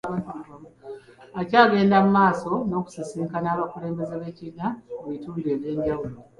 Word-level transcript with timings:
Akyagenda 1.39 1.95
mu 2.03 2.09
maaso 2.17 2.51
n'okusisinkana 2.67 3.47
abakulembeze 3.51 4.13
b'ekibiina 4.21 4.67
mu 4.99 5.07
bitundu 5.13 5.47
ebyenjawulo. 5.55 6.15